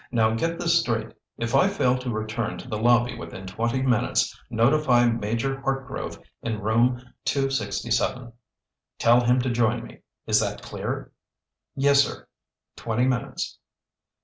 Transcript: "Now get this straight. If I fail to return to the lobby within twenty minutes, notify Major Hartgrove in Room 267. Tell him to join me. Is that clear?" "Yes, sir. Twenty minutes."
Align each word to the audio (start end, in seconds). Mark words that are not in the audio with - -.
"Now 0.11 0.33
get 0.33 0.57
this 0.57 0.79
straight. 0.79 1.13
If 1.37 1.53
I 1.53 1.67
fail 1.67 1.95
to 1.99 2.09
return 2.09 2.57
to 2.57 2.67
the 2.67 2.79
lobby 2.79 3.15
within 3.15 3.45
twenty 3.45 3.83
minutes, 3.83 4.35
notify 4.49 5.05
Major 5.05 5.61
Hartgrove 5.61 6.19
in 6.41 6.59
Room 6.59 6.99
267. 7.25 8.33
Tell 8.97 9.23
him 9.23 9.39
to 9.41 9.51
join 9.51 9.83
me. 9.85 10.01
Is 10.25 10.39
that 10.39 10.63
clear?" 10.63 11.11
"Yes, 11.75 12.03
sir. 12.03 12.25
Twenty 12.75 13.05
minutes." 13.05 13.59